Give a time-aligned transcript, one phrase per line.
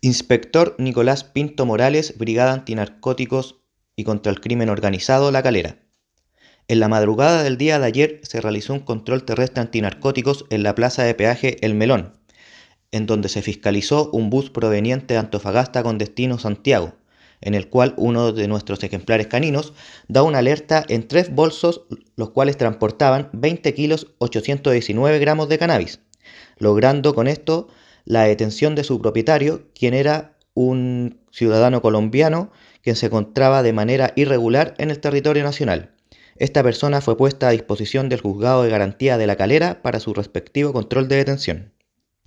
[0.00, 3.56] Inspector Nicolás Pinto Morales, Brigada Antinarcóticos
[3.96, 5.78] y contra el Crimen Organizado La Calera.
[6.68, 10.76] En la madrugada del día de ayer se realizó un control terrestre antinarcóticos en la
[10.76, 12.12] plaza de peaje El Melón,
[12.92, 16.94] en donde se fiscalizó un bus proveniente de Antofagasta con destino Santiago,
[17.40, 19.72] en el cual uno de nuestros ejemplares caninos
[20.06, 26.02] da una alerta en tres bolsos, los cuales transportaban 20 kilos 819 gramos de cannabis,
[26.58, 27.66] logrando con esto
[28.04, 32.50] la detención de su propietario, quien era un ciudadano colombiano
[32.82, 35.90] quien se encontraba de manera irregular en el territorio nacional.
[36.36, 40.14] Esta persona fue puesta a disposición del juzgado de garantía de la calera para su
[40.14, 41.72] respectivo control de detención.